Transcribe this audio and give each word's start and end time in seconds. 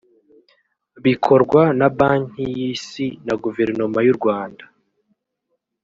bikorwa 1.03 1.61
na 1.79 1.87
Banki 1.97 2.43
y’isi 2.57 3.07
na 3.25 3.35
guverinoma 3.43 3.99
y’u 4.07 4.15
Rwanda 4.19 4.63